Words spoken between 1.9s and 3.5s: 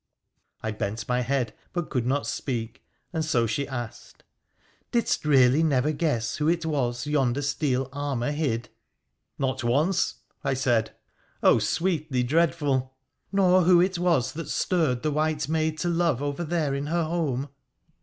could not speak, and so